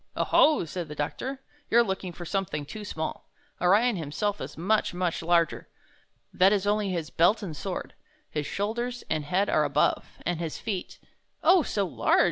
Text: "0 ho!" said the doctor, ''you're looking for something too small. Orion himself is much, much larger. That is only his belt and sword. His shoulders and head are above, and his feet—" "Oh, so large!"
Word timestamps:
"0 0.15 0.25
ho!" 0.33 0.65
said 0.65 0.87
the 0.87 0.95
doctor, 0.95 1.43
''you're 1.69 1.85
looking 1.85 2.11
for 2.11 2.25
something 2.25 2.65
too 2.65 2.83
small. 2.83 3.29
Orion 3.61 3.97
himself 3.97 4.41
is 4.41 4.57
much, 4.57 4.95
much 4.95 5.21
larger. 5.21 5.69
That 6.33 6.51
is 6.51 6.65
only 6.65 6.89
his 6.89 7.11
belt 7.11 7.43
and 7.43 7.55
sword. 7.55 7.93
His 8.27 8.47
shoulders 8.47 9.03
and 9.11 9.23
head 9.25 9.47
are 9.47 9.63
above, 9.63 10.17
and 10.25 10.39
his 10.39 10.57
feet—" 10.57 10.97
"Oh, 11.43 11.61
so 11.61 11.85
large!" 11.85 12.19